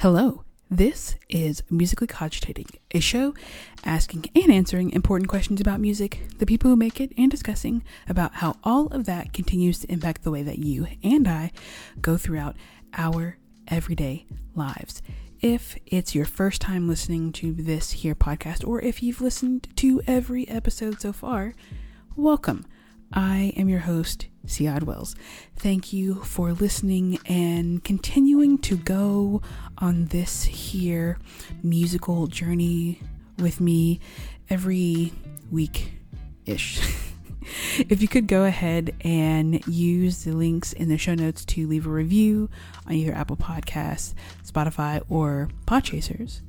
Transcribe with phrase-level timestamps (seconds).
[0.00, 3.34] Hello, this is Musically Cogitating, a show
[3.84, 8.36] asking and answering important questions about music, the people who make it, and discussing about
[8.36, 11.52] how all of that continues to impact the way that you and I
[12.00, 12.56] go throughout
[12.94, 13.36] our
[13.68, 14.24] everyday
[14.54, 15.02] lives.
[15.42, 20.00] If it's your first time listening to this here podcast, or if you've listened to
[20.06, 21.54] every episode so far,
[22.16, 22.64] welcome.
[23.12, 25.16] I am your host, Siad Wells.
[25.56, 29.42] Thank you for listening and continuing to go
[29.78, 31.18] on this here
[31.60, 33.00] musical journey
[33.38, 33.98] with me
[34.48, 35.12] every
[35.50, 35.92] week
[36.46, 36.78] ish.
[37.78, 41.86] if you could go ahead and use the links in the show notes to leave
[41.86, 42.48] a review
[42.86, 46.42] on either Apple Podcasts, Spotify, or Podchasers,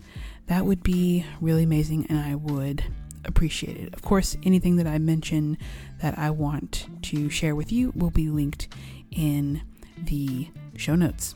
[0.45, 2.83] that would be really amazing and I would
[3.25, 3.93] appreciate it.
[3.93, 5.57] Of course, anything that I mention
[6.01, 8.67] that I want to share with you will be linked
[9.11, 9.61] in
[9.97, 11.35] the show notes.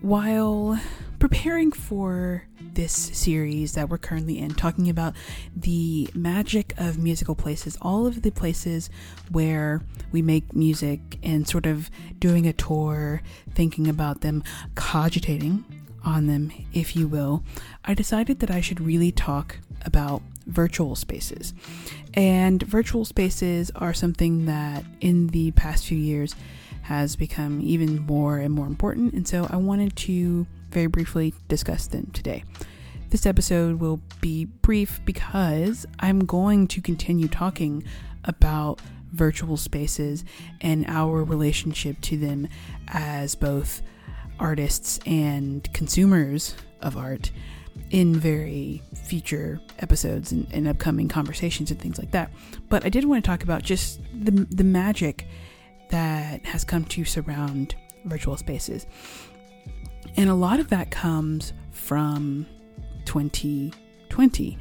[0.00, 0.78] While
[1.18, 5.14] preparing for this series that we're currently in, talking about
[5.56, 8.90] the magic of musical places, all of the places
[9.30, 9.80] where
[10.12, 13.22] we make music and sort of doing a tour,
[13.54, 14.42] thinking about them,
[14.74, 15.64] cogitating
[16.04, 17.42] on them, if you will,
[17.84, 21.54] I decided that I should really talk about virtual spaces.
[22.14, 26.34] And virtual spaces are something that in the past few years
[26.82, 29.14] has become even more and more important.
[29.14, 32.44] And so I wanted to very briefly discuss them today.
[33.10, 37.84] This episode will be brief because I'm going to continue talking
[38.24, 38.80] about
[39.12, 40.24] virtual spaces
[40.60, 42.48] and our relationship to them
[42.88, 43.82] as both
[44.38, 47.30] artists and consumers of art
[47.90, 52.30] in very future episodes and, and, upcoming conversations and things like that.
[52.68, 55.26] But I did want to talk about just the, the magic
[55.90, 57.74] that has come to surround
[58.04, 58.86] virtual spaces.
[60.16, 62.46] And a lot of that comes from
[63.04, 64.58] 2020.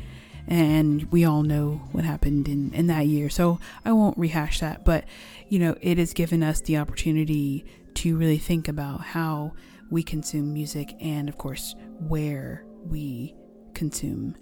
[0.48, 3.30] And we all know what happened in, in that year.
[3.30, 4.84] So I won't rehash that.
[4.84, 5.06] But,
[5.48, 9.54] you know, it has given us the opportunity to really think about how
[9.90, 13.36] we consume music and, of course, where we
[13.74, 14.36] consume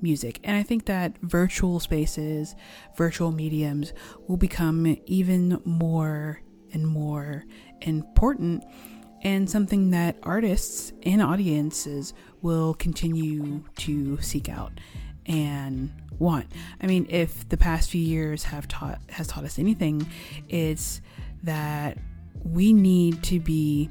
[0.00, 0.40] music.
[0.44, 2.54] And I think that virtual spaces,
[2.96, 3.92] virtual mediums
[4.26, 6.40] will become even more
[6.72, 7.44] and more
[7.80, 8.64] important
[9.22, 14.72] and something that artists and audiences will continue to seek out
[15.26, 16.46] and want.
[16.80, 20.08] I mean, if the past few years have taught has taught us anything,
[20.48, 21.00] it's
[21.42, 21.98] that
[22.44, 23.90] we need to be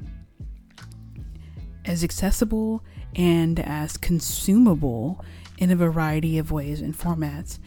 [1.84, 2.82] as accessible
[3.16, 5.24] and as consumable
[5.58, 7.58] in a variety of ways and formats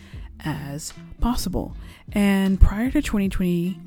[0.44, 1.75] as possible.
[2.12, 3.80] And prior to 2020,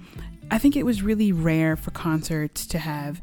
[0.50, 3.22] I think it was really rare for concerts to have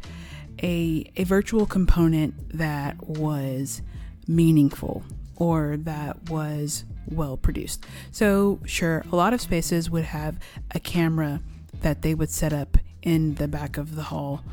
[0.62, 3.82] a, a virtual component that was
[4.28, 5.04] meaningful
[5.38, 7.86] or that was well produced.
[8.12, 10.38] So, sure, a lot of spaces would have
[10.72, 11.42] a camera
[11.82, 14.44] that they would set up in the back of the hall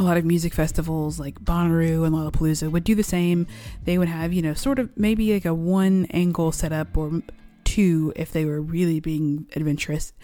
[0.00, 3.46] a lot of music festivals like Bonnaroo and Lollapalooza would do the same.
[3.84, 7.20] They would have, you know, sort of maybe like a one angle setup or
[7.64, 10.14] two if they were really being adventurous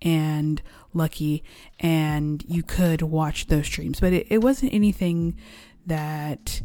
[0.00, 0.62] and
[0.94, 1.44] lucky,
[1.78, 4.00] and you could watch those streams.
[4.00, 5.36] But it, it wasn't anything
[5.84, 6.62] that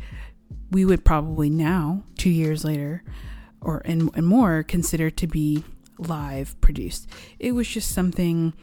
[0.72, 3.04] we would probably now, two years later,
[3.60, 5.66] or and, and more, consider to be
[5.98, 7.10] live produced.
[7.38, 8.54] It was just something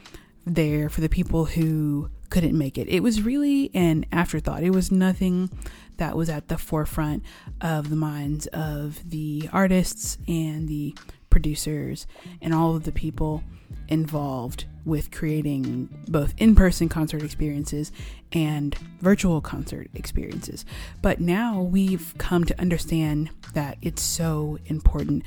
[0.49, 2.87] there for the people who couldn't make it.
[2.89, 4.63] It was really an afterthought.
[4.63, 5.49] It was nothing
[5.97, 7.23] that was at the forefront
[7.61, 10.95] of the minds of the artists and the
[11.29, 12.07] producers
[12.41, 13.43] and all of the people
[13.87, 17.91] involved with creating both in person concert experiences
[18.31, 20.65] and virtual concert experiences.
[21.01, 25.23] But now we've come to understand that it's so important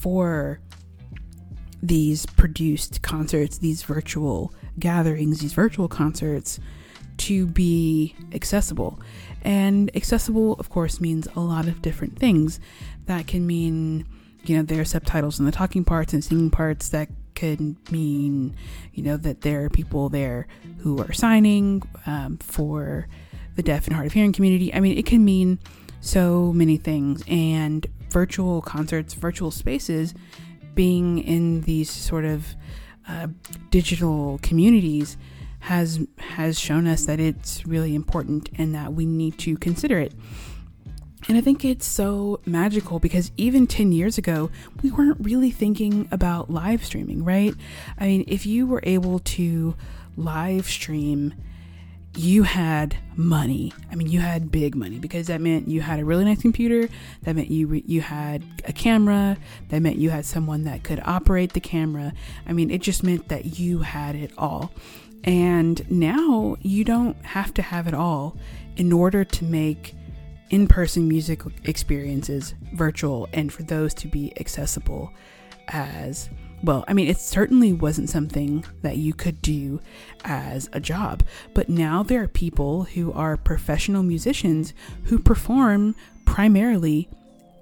[0.00, 0.60] for
[1.86, 6.58] these produced concerts, these virtual gatherings, these virtual concerts,
[7.18, 9.00] to be accessible.
[9.42, 12.60] And accessible, of course, means a lot of different things.
[13.06, 14.04] That can mean,
[14.44, 16.88] you know, there are subtitles in the talking parts and singing parts.
[16.88, 18.56] That could mean,
[18.92, 20.46] you know, that there are people there
[20.78, 23.06] who are signing um, for
[23.54, 24.74] the deaf and hard of hearing community.
[24.74, 25.58] I mean, it can mean
[26.00, 27.22] so many things.
[27.28, 30.14] And virtual concerts, virtual spaces,
[30.76, 32.54] being in these sort of
[33.08, 33.26] uh,
[33.70, 35.16] digital communities
[35.60, 40.12] has has shown us that it's really important and that we need to consider it.
[41.28, 44.48] And I think it's so magical because even 10 years ago,
[44.82, 47.52] we weren't really thinking about live streaming, right?
[47.98, 49.74] I mean, if you were able to
[50.16, 51.34] live stream
[52.16, 53.72] you had money.
[53.90, 56.88] I mean, you had big money because that meant you had a really nice computer.
[57.22, 59.36] That meant you re- you had a camera.
[59.68, 62.12] That meant you had someone that could operate the camera.
[62.46, 64.72] I mean, it just meant that you had it all.
[65.24, 68.36] And now you don't have to have it all
[68.76, 69.94] in order to make
[70.50, 75.12] in-person music experiences virtual and for those to be accessible
[75.68, 76.30] as
[76.62, 79.80] well, I mean, it certainly wasn't something that you could do
[80.24, 81.22] as a job,
[81.54, 84.72] but now there are people who are professional musicians
[85.04, 85.94] who perform
[86.24, 87.08] primarily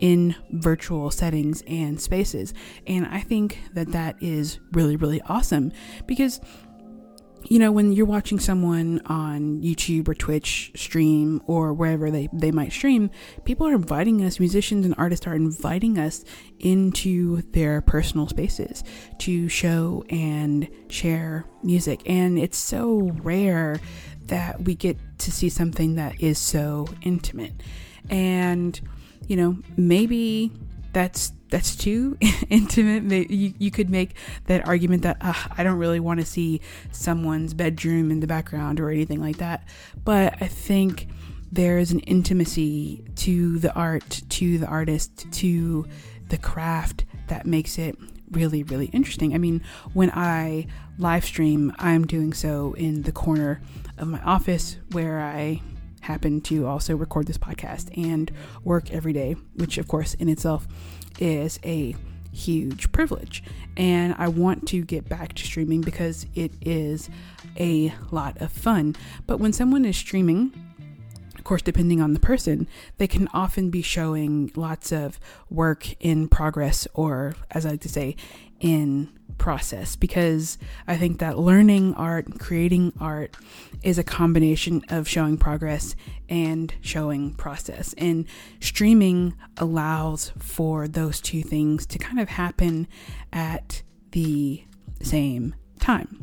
[0.00, 2.52] in virtual settings and spaces.
[2.86, 5.72] And I think that that is really, really awesome
[6.06, 6.40] because
[7.44, 12.50] you know, when you're watching someone on YouTube or Twitch stream or wherever they, they
[12.50, 13.10] might stream,
[13.44, 16.24] people are inviting us, musicians and artists are inviting us
[16.58, 18.82] into their personal spaces
[19.18, 22.00] to show and share music.
[22.06, 23.78] And it's so rare
[24.26, 27.52] that we get to see something that is so intimate.
[28.08, 28.80] And,
[29.28, 30.50] you know, maybe
[30.92, 32.18] that's that's too
[32.50, 33.30] intimate.
[33.30, 34.16] You, you could make
[34.46, 36.60] that argument that uh, I don't really want to see
[36.90, 39.62] someone's bedroom in the background or anything like that.
[40.04, 41.06] But I think
[41.52, 45.86] there is an intimacy to the art, to the artist, to
[46.28, 47.96] the craft that makes it
[48.32, 49.32] really, really interesting.
[49.32, 49.62] I mean,
[49.92, 50.66] when I
[50.98, 53.62] live stream, I'm doing so in the corner
[53.96, 55.62] of my office where I
[56.00, 58.32] happen to also record this podcast and
[58.64, 60.66] work every day, which, of course, in itself
[61.18, 61.94] is a
[62.32, 63.42] huge privilege.
[63.76, 67.08] And I want to get back to streaming because it is
[67.58, 68.96] a lot of fun.
[69.26, 70.52] But when someone is streaming,
[71.36, 72.66] of course, depending on the person,
[72.96, 75.20] they can often be showing lots of
[75.50, 78.16] work in progress, or as I like to say,
[78.60, 83.36] in process because I think that learning art, and creating art
[83.82, 85.96] is a combination of showing progress
[86.28, 87.94] and showing process.
[87.98, 88.26] And
[88.60, 92.86] streaming allows for those two things to kind of happen
[93.32, 94.64] at the
[95.02, 96.22] same time.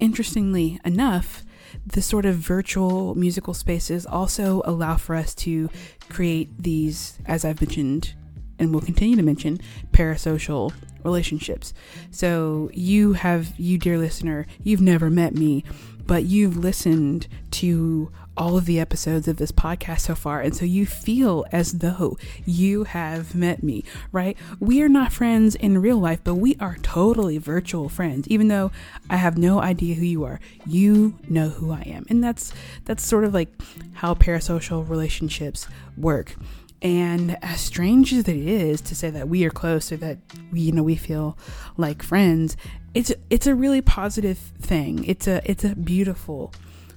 [0.00, 1.44] Interestingly enough,
[1.86, 5.70] the sort of virtual musical spaces also allow for us to
[6.08, 8.14] create these, as I've mentioned
[8.58, 9.60] and will continue to mention,
[9.92, 10.72] parasocial
[11.04, 11.72] relationships.
[12.10, 15.64] So you have, you dear listener, you've never met me,
[16.06, 20.40] but you've listened to all of the episodes of this podcast so far.
[20.40, 23.82] And so you feel as though you have met me,
[24.12, 24.36] right?
[24.60, 28.28] We are not friends in real life, but we are totally virtual friends.
[28.28, 28.70] Even though
[29.08, 32.04] I have no idea who you are, you know who I am.
[32.10, 32.52] And that's,
[32.84, 33.48] that's sort of like
[33.94, 35.66] how parasocial relationships
[35.96, 36.36] work.
[36.82, 40.18] And as strange as it is to say that we are close or that
[40.52, 41.38] we, you know, we feel
[41.76, 42.56] like friends,
[42.94, 45.04] it's it's a really positive thing.
[45.04, 46.52] It's a it's a beautiful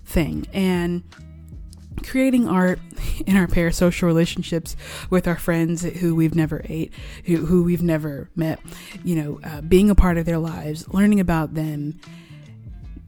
[0.06, 0.48] thing.
[0.54, 1.04] And
[2.04, 2.80] creating art
[3.26, 4.76] in our parasocial relationships
[5.10, 6.94] with our friends who we've never ate,
[7.26, 8.60] who, who we've never met,
[9.04, 12.00] you know, uh, being a part of their lives, learning about them,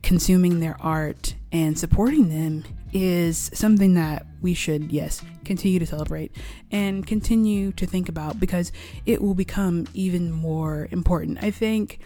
[0.02, 2.64] consuming their art, and supporting them
[2.94, 6.36] is something that we should, yes, continue to celebrate
[6.72, 8.72] and continue to think about because
[9.06, 11.42] it will become even more important.
[11.42, 12.00] I think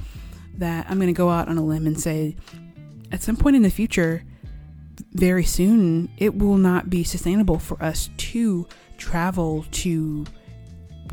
[0.58, 2.36] that I'm going to go out on a limb and say
[3.12, 4.24] at some point in the future,
[5.14, 10.26] very soon, it will not be sustainable for us to travel to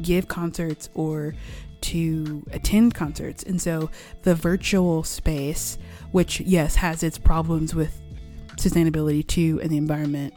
[0.01, 1.35] give concerts or
[1.83, 3.43] to attend concerts.
[3.43, 3.91] And so
[4.23, 5.79] the virtual space,
[6.13, 8.01] which, yes, has its problems with
[8.57, 10.35] sustainability too and the environment,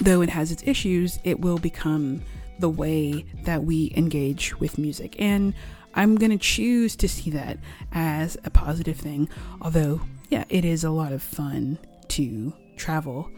[0.00, 2.22] though it has its issues, it will become
[2.58, 5.16] the way that we engage with music.
[5.18, 5.54] And
[5.94, 7.58] I'm going to choose to see that
[7.92, 9.28] as a positive thing.
[9.60, 10.00] Although,
[10.30, 13.30] yeah, it is a lot of fun to travel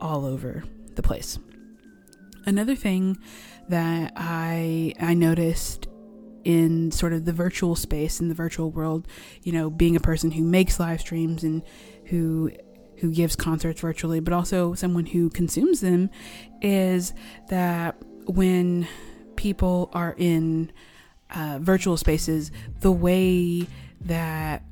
[0.00, 1.38] all over the place.
[2.44, 3.18] Another thing
[3.68, 5.86] that I I noticed
[6.44, 9.06] in sort of the virtual space in the virtual world,
[9.42, 11.62] you know, being a person who makes live streams and
[12.06, 12.50] who
[12.98, 16.08] who gives concerts virtually, but also someone who consumes them,
[16.60, 17.12] is
[17.48, 17.96] that
[18.26, 18.86] when
[19.34, 20.70] people are in
[21.34, 23.66] uh, virtual spaces, the way
[24.02, 24.62] that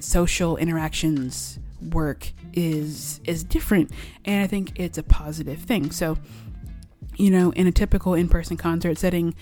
[0.00, 1.60] social interactions
[1.92, 3.92] work is is different,
[4.24, 5.90] and I think it's a positive thing.
[5.92, 6.18] So,
[7.16, 9.34] you know, in a typical in-person concert setting,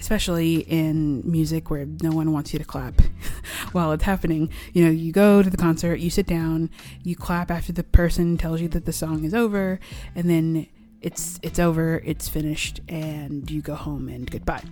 [0.00, 3.00] especially in music where no one wants you to clap
[3.72, 4.50] while it's happening.
[4.72, 6.70] You know, you go to the concert, you sit down,
[7.02, 9.78] you clap after the person tells you that the song is over,
[10.14, 10.66] and then
[11.02, 14.62] it's it's over, it's finished, and you go home and goodbye.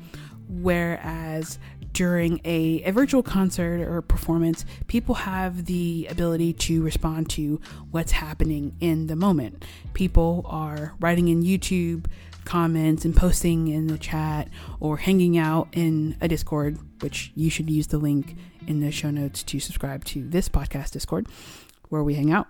[0.49, 1.59] Whereas
[1.93, 8.13] during a, a virtual concert or performance, people have the ability to respond to what's
[8.13, 9.65] happening in the moment.
[9.95, 12.07] People are writing in YouTube
[12.49, 14.49] comments and posting in the chat
[14.81, 18.37] or hanging out in a Discord, which you should use the link
[18.67, 21.27] in the show notes to subscribe to this podcast Discord
[21.91, 22.49] where we hang out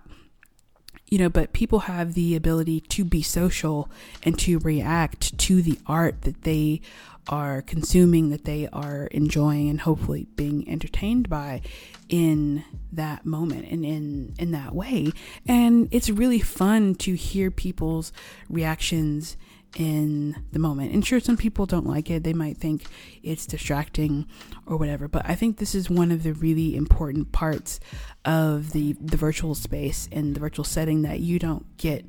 [1.09, 3.89] you know, but people have the ability to be social
[4.23, 6.81] and to react to the art that they
[7.27, 11.61] are consuming, that they are enjoying, and hopefully being entertained by
[12.09, 15.11] in that moment and in in that way.
[15.47, 18.11] And it's really fun to hear people's
[18.47, 19.35] reactions
[19.75, 20.93] in the moment.
[20.93, 22.23] And sure, some people don't like it.
[22.23, 22.85] They might think
[23.23, 24.27] it's distracting
[24.65, 25.07] or whatever.
[25.07, 27.79] But I think this is one of the really important parts
[28.25, 32.05] of the the virtual space and the virtual setting that you don't get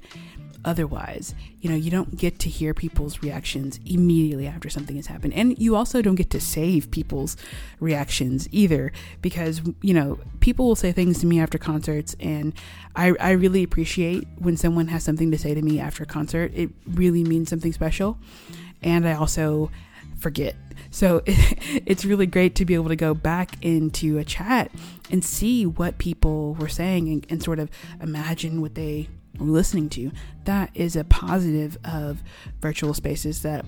[0.65, 1.35] otherwise.
[1.61, 5.35] You know, you don't get to hear people's reactions immediately after something has happened.
[5.35, 7.37] And you also don't get to save people's
[7.79, 12.53] reactions either because, you know, people will say things to me after concerts and
[12.97, 16.53] I, I really appreciate when someone has something to say to me after a concert.
[16.55, 18.19] It really means something special.
[18.83, 19.71] And I also
[20.21, 20.55] forget.
[20.91, 24.71] So it's really great to be able to go back into a chat
[25.11, 29.09] and see what people were saying and, and sort of imagine what they
[29.39, 30.13] were listening to.
[30.45, 32.23] That is a positive of
[32.61, 33.65] virtual spaces that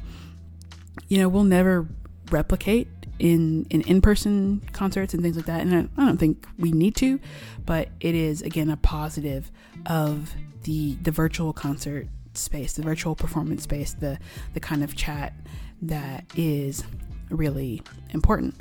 [1.08, 1.86] you know we'll never
[2.30, 6.72] replicate in in in-person concerts and things like that and I, I don't think we
[6.72, 7.20] need to
[7.64, 9.50] but it is again a positive
[9.86, 14.18] of the the virtual concert space the virtual performance space the
[14.54, 15.34] the kind of chat
[15.82, 16.84] that is
[17.30, 18.54] really important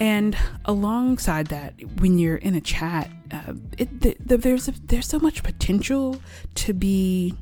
[0.00, 5.06] and alongside that, when you're in a chat, uh, it, the, the, there's a, there's
[5.06, 6.20] so much potential
[6.56, 7.34] to be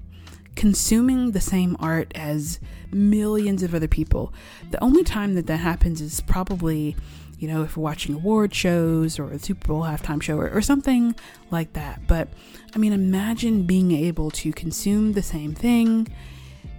[0.57, 2.59] consuming the same art as
[2.91, 4.33] millions of other people.
[4.73, 6.97] The only time that that happens is probably,
[7.39, 10.61] you know, if we're watching award shows or a Super Bowl halftime show or, or
[10.61, 11.15] something
[11.53, 12.09] like that.
[12.09, 12.29] But
[12.75, 16.09] I mean, imagine being able to consume the same thing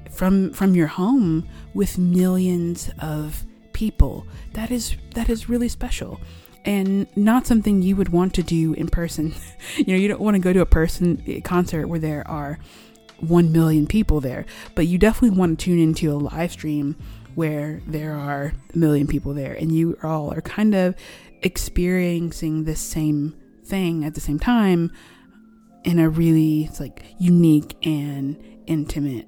[0.09, 4.27] from from your home with millions of people.
[4.53, 6.19] That is that is really special
[6.65, 9.33] and not something you would want to do in person.
[9.75, 12.59] you know, you don't want to go to a person eh, concert where there are
[13.19, 16.95] 1 million people there, but you definitely want to tune into a live stream
[17.35, 20.95] where there are a million people there and you all are kind of
[21.41, 24.91] experiencing the same thing at the same time
[25.85, 28.37] in a really it's like unique and
[28.67, 29.27] intimate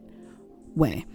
[0.75, 1.05] way.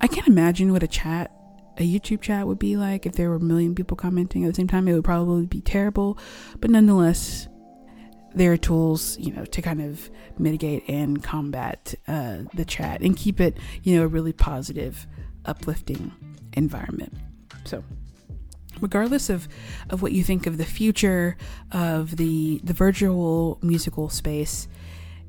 [0.00, 1.32] I can't imagine what a chat
[1.78, 4.54] a YouTube chat would be like if there were a million people commenting at the
[4.54, 4.88] same time.
[4.88, 6.18] It would probably be terrible,
[6.60, 7.48] but nonetheless,
[8.34, 13.16] there are tools, you know, to kind of mitigate and combat uh, the chat and
[13.16, 15.06] keep it, you know, a really positive,
[15.46, 16.12] uplifting
[16.52, 17.14] environment.
[17.64, 17.82] So,
[18.80, 19.48] regardless of,
[19.88, 21.36] of what you think of the future
[21.72, 24.68] of the the virtual musical space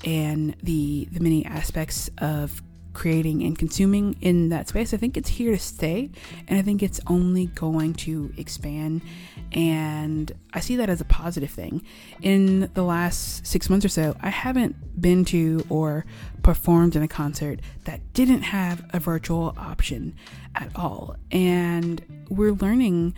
[0.06, 2.62] and the the many aspects of
[2.98, 6.10] creating and consuming in that space, I think it's here to stay
[6.48, 9.04] and I think it's only going to expand.
[9.52, 11.84] And I see that as a positive thing.
[12.24, 16.06] In the last six months or so, I haven't been to or
[16.42, 20.16] performed in a concert that didn't have a virtual option
[20.56, 21.18] at all.
[21.32, 23.14] And we're learning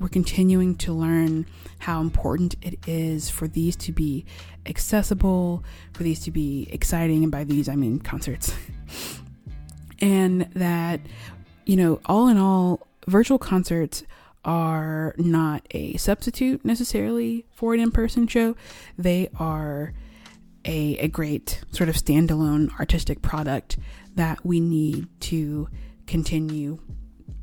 [0.00, 1.44] we're continuing to learn
[1.78, 4.24] how important it is for these to be
[4.64, 8.54] accessible, for these to be exciting, and by these I mean concerts.
[10.00, 11.00] and that,
[11.66, 14.04] you know, all in all, virtual concerts
[14.44, 18.56] are not a substitute necessarily for an in person show.
[18.96, 19.92] They are
[20.64, 23.78] a, a great sort of standalone artistic product
[24.14, 25.68] that we need to
[26.06, 26.78] continue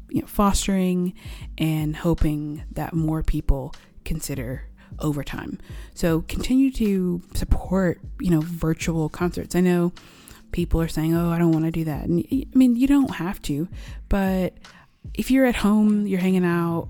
[0.10, 1.14] you know, fostering
[1.58, 3.74] and hoping that more people
[4.06, 4.64] consider
[5.00, 5.60] over time.
[5.94, 9.56] So continue to support, you know, virtual concerts.
[9.56, 9.92] I know
[10.51, 13.16] people are saying, "Oh, I don't want to do that." And I mean, you don't
[13.16, 13.68] have to,
[14.10, 14.54] but
[15.13, 16.89] if you're at home, you're hanging out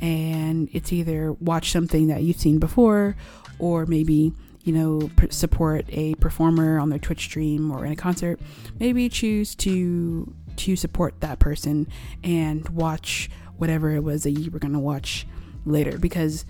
[0.00, 3.16] and it's either watch something that you've seen before
[3.60, 4.32] or maybe
[4.64, 8.40] you know support a performer on their twitch stream or in a concert
[8.80, 11.86] maybe choose to to support that person
[12.24, 15.26] and watch whatever it was that you were going to watch
[15.64, 16.44] later because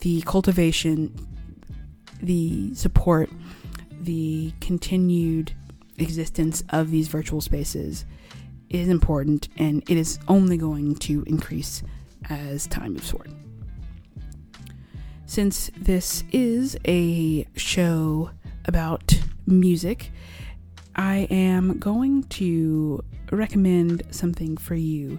[0.00, 1.14] the cultivation,
[2.22, 3.30] the support,
[4.00, 5.52] the continued
[5.98, 8.04] existence of these virtual spaces
[8.70, 11.82] is important and it is only going to increase
[12.28, 13.34] as time moves forward.
[15.26, 18.30] Since this is a show
[18.64, 20.10] about music,
[20.96, 25.18] I am going to recommend something for you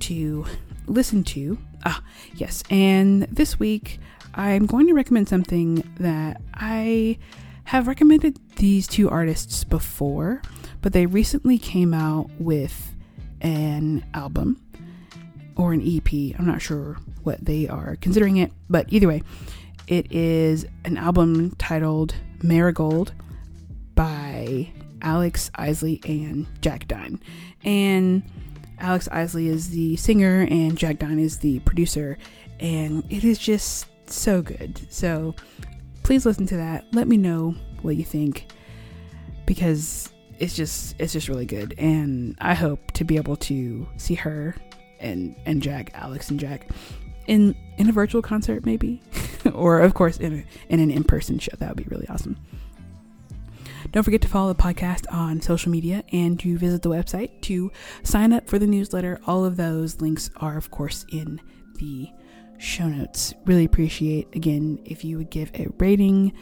[0.00, 0.46] to
[0.86, 1.58] listen to.
[1.84, 2.02] Ah,
[2.34, 2.62] yes.
[2.70, 4.00] And this week,
[4.34, 7.18] I'm going to recommend something that I
[7.66, 10.40] have recommended these two artists before,
[10.82, 12.94] but they recently came out with
[13.40, 14.62] an album
[15.56, 16.38] or an EP.
[16.38, 19.22] I'm not sure what they are considering it, but either way,
[19.88, 23.12] it is an album titled Marigold
[23.96, 24.70] by
[25.02, 27.20] Alex Isley and Jack Dine.
[27.64, 28.22] And
[28.78, 32.16] Alex Isley is the singer and Jack Dine is the producer,
[32.60, 34.86] and it is just so good.
[34.88, 35.34] So
[36.06, 36.84] please listen to that.
[36.92, 38.46] Let me know what you think
[39.44, 40.08] because
[40.38, 44.54] it's just it's just really good and I hope to be able to see her
[45.00, 46.68] and and Jack, Alex and Jack
[47.26, 49.02] in in a virtual concert maybe
[49.52, 51.56] or of course in a, in an in-person show.
[51.58, 52.36] That would be really awesome.
[53.90, 57.72] Don't forget to follow the podcast on social media and to visit the website to
[58.04, 59.18] sign up for the newsletter.
[59.26, 61.40] All of those links are, of course, in
[61.78, 62.10] the
[62.58, 63.34] show notes.
[63.44, 66.32] Really appreciate, again, if you would give a rating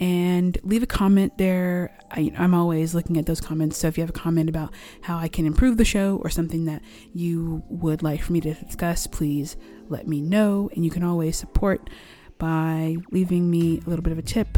[0.00, 1.96] and leave a comment there.
[2.10, 3.76] I, am always looking at those comments.
[3.76, 6.64] So if you have a comment about how I can improve the show or something
[6.64, 9.56] that you would like for me to discuss, please
[9.88, 10.70] let me know.
[10.74, 11.90] And you can always support
[12.38, 14.56] by leaving me a little bit of a tip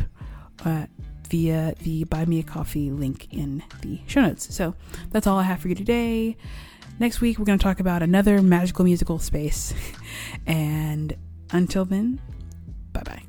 [0.64, 0.86] uh,
[1.28, 4.54] via the Buy Me a Coffee link in the show notes.
[4.54, 4.76] So
[5.10, 6.36] that's all I have for you today.
[6.98, 9.74] Next week, we're going to talk about another magical musical space.
[10.46, 11.16] and
[11.50, 12.20] until then,
[12.92, 13.22] bye bye.